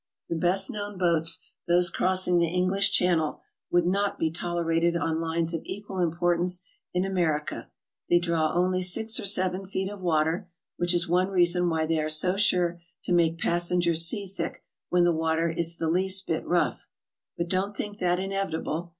The 0.29 0.35
best 0.35 0.71
known 0.71 0.97
boats, 0.97 1.39
those 1.67 1.91
crossing 1.91 2.39
the 2.39 2.47
English 2.47 2.89
Channel, 2.91 3.39
would 3.69 3.85
not 3.85 4.17
be 4.17 4.31
tolerated 4.31 4.97
on 4.97 5.21
lines 5.21 5.53
of 5.53 5.61
equal 5.63 5.99
importance 5.99 6.63
in 6.91 7.05
Amer 7.05 7.39
ica; 7.39 7.67
they 8.09 8.17
draw 8.17 8.51
only 8.51 8.81
six 8.81 9.19
or 9.19 9.25
seven 9.25 9.67
feet 9.67 9.91
of 9.91 10.01
water, 10.01 10.49
which 10.75 10.95
is 10.95 11.07
one 11.07 11.27
reason 11.29 11.69
why 11.69 11.85
they 11.85 11.99
are 11.99 12.09
so 12.09 12.35
sure 12.35 12.81
to 13.03 13.13
make 13.13 13.37
passengers 13.37 14.07
sea 14.07 14.25
sick 14.25 14.63
when 14.89 15.03
the 15.03 15.11
water 15.13 15.51
is 15.51 15.77
the 15.77 15.87
least 15.87 16.25
bit 16.25 16.43
rough. 16.47 16.87
But 17.37 17.47
don't 17.47 17.77
think 17.77 17.99
that 17.99 18.17
inevitable. 18.19 18.89